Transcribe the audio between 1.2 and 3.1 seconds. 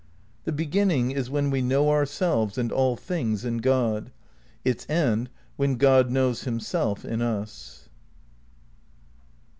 when we know ourselves and all